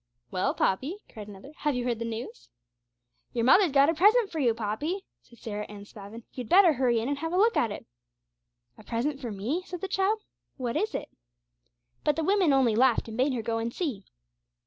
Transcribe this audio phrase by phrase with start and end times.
[0.31, 2.49] 'Well, Poppy,' cried another, 'have you heard the news?'
[3.33, 6.99] 'Your mother's got a present for you, Poppy,' said Sarah Anne Spavin; 'you'd better hurry
[6.99, 7.85] in and have a look at it.'
[8.79, 10.23] 'A present for me,' said the child;
[10.57, 11.09] 'what is it?'
[12.03, 14.03] But the women only laughed and bade her go and see.